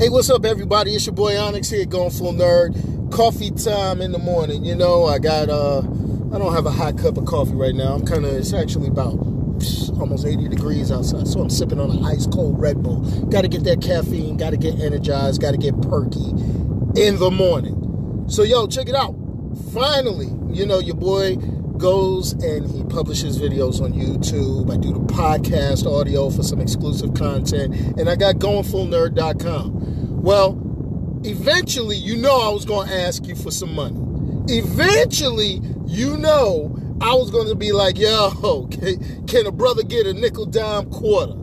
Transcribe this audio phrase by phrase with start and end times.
[0.00, 0.94] Hey, what's up, everybody?
[0.94, 3.12] It's your boy Onyx here, going full nerd.
[3.12, 4.64] Coffee time in the morning.
[4.64, 7.96] You know, I got uh, I don't have a hot cup of coffee right now.
[7.96, 8.32] I'm kind of.
[8.32, 9.12] It's actually about
[10.00, 13.00] almost 80 degrees outside, so I'm sipping on an ice cold Red Bull.
[13.26, 14.38] Got to get that caffeine.
[14.38, 15.42] Got to get energized.
[15.42, 16.30] Got to get perky
[16.98, 18.24] in the morning.
[18.30, 19.14] So, yo, check it out.
[19.74, 21.36] Finally, you know, your boy
[21.80, 24.72] goes and he publishes videos on YouTube.
[24.72, 29.89] I do the podcast audio for some exclusive content, and I got goingfullnerd.com.
[30.22, 30.60] Well,
[31.24, 33.96] eventually, you know, I was going to ask you for some money.
[34.48, 38.68] Eventually, you know, I was going to be like, yo,
[39.26, 41.34] can, a brother get a nickel dime quarter?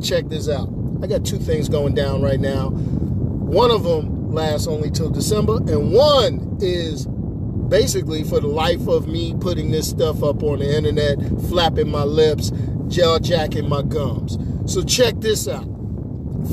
[0.00, 0.68] Check this out.
[1.02, 2.70] I got two things going down right now.
[2.70, 9.08] One of them lasts only till December, and one is basically for the life of
[9.08, 11.18] me putting this stuff up on the internet,
[11.48, 12.52] flapping my lips,
[12.86, 14.38] jaw jacking my gums.
[14.72, 15.66] So check this out.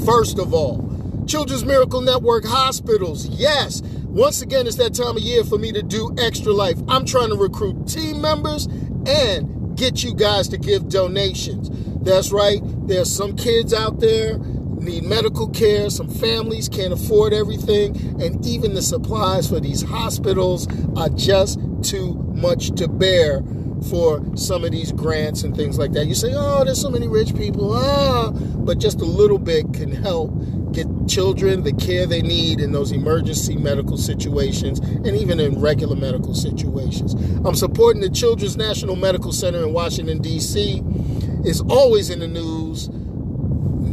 [0.05, 0.92] First of all,
[1.27, 3.27] Children's Miracle Network hospitals.
[3.27, 6.77] Yes, once again, it's that time of year for me to do extra life.
[6.87, 8.65] I'm trying to recruit team members
[9.05, 11.69] and get you guys to give donations.
[12.03, 12.59] That's right.
[12.87, 14.37] There's some kids out there
[14.83, 15.89] need medical care.
[15.89, 17.95] Some families can't afford everything.
[18.21, 23.41] And even the supplies for these hospitals are just too much to bear
[23.83, 26.05] for some of these grants and things like that.
[26.05, 27.73] You say, oh, there's so many rich people.
[27.73, 30.31] Ah, but just a little bit can help
[30.73, 35.95] get children the care they need in those emergency medical situations and even in regular
[35.95, 37.13] medical situations.
[37.45, 40.81] I'm supporting the Children's National Medical Center in Washington, D.C.
[41.45, 42.89] It's always in the news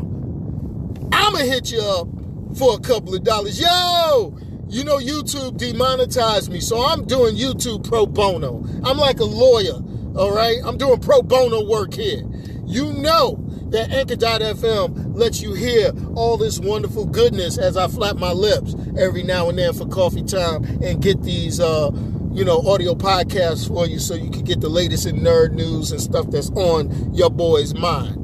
[1.12, 2.08] I'm going to hit you up
[2.56, 3.60] for a couple of dollars.
[3.60, 4.36] Yo!
[4.68, 8.64] You know, YouTube demonetized me, so I'm doing YouTube pro bono.
[8.84, 9.74] I'm like a lawyer,
[10.16, 10.56] all right?
[10.64, 12.22] I'm doing pro bono work here.
[12.64, 18.32] You know that Anchor.fm lets you hear all this wonderful goodness as I flap my
[18.32, 21.90] lips every now and then for coffee time and get these, uh,
[22.32, 25.92] you know, audio podcasts for you so you can get the latest in nerd news
[25.92, 28.16] and stuff that's on your boy's mind.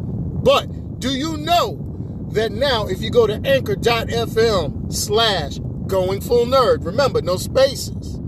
[0.43, 1.85] But do you know
[2.33, 8.21] that now if you go to anchor.fm slash going full nerd, remember, no spaces,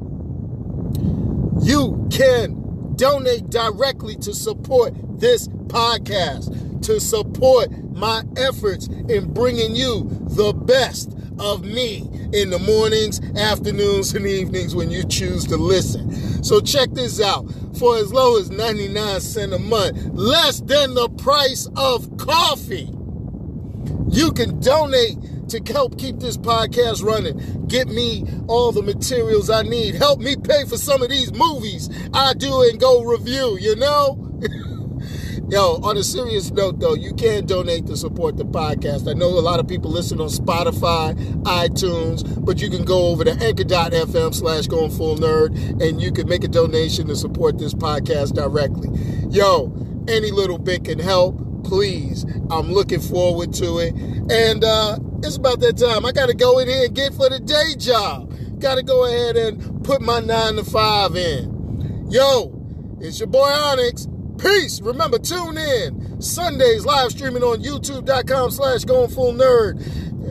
[1.62, 7.70] you can donate directly to support this podcast to support
[8.00, 11.98] my efforts in bringing you the best of me
[12.32, 16.42] in the mornings, afternoons, and evenings when you choose to listen.
[16.42, 17.46] So check this out.
[17.78, 22.90] For as low as 99 cents a month, less than the price of coffee,
[24.10, 25.16] you can donate
[25.48, 27.66] to help keep this podcast running.
[27.66, 29.94] Get me all the materials I need.
[29.94, 34.26] Help me pay for some of these movies I do and go review, you know?
[35.50, 39.10] Yo, on a serious note, though, you can donate to support the podcast.
[39.10, 43.24] I know a lot of people listen on Spotify, iTunes, but you can go over
[43.24, 45.50] to anchor.fm slash going full nerd
[45.82, 48.90] and you can make a donation to support this podcast directly.
[49.28, 49.74] Yo,
[50.06, 51.64] any little bit can help.
[51.64, 53.92] Please, I'm looking forward to it.
[54.30, 56.06] And uh, it's about that time.
[56.06, 58.32] I got to go in here and get for the day job.
[58.60, 62.06] Got to go ahead and put my nine to five in.
[62.08, 62.56] Yo,
[63.00, 64.06] it's your boy Onyx.
[64.42, 64.80] Peace.
[64.80, 69.80] Remember, tune in Sundays live streaming on youtube.com slash going full nerd.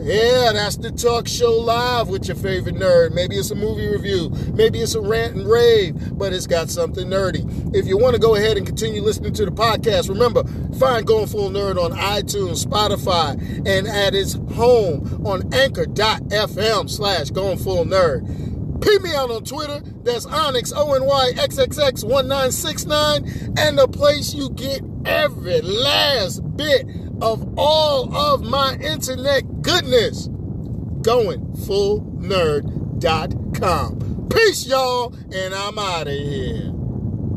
[0.02, 3.12] Yeah, that's the talk show live with your favorite nerd.
[3.12, 4.30] Maybe it's a movie review.
[4.54, 7.44] Maybe it's a rant and rave, but it's got something nerdy.
[7.76, 10.42] If you want to go ahead and continue listening to the podcast, remember,
[10.78, 17.58] find Going Full Nerd on iTunes, Spotify, and at its home on anchor.fm slash going
[17.58, 18.49] full nerd.
[18.80, 19.80] Peep me out on Twitter.
[20.02, 23.58] That's Onyx, O-N-Y-X-X-X-1969.
[23.58, 26.86] And the place you get every last bit
[27.20, 30.28] of all of my internet goodness.
[31.02, 34.28] Going full GoingFullNerd.com.
[34.30, 36.79] Peace, y'all, and I'm out of here.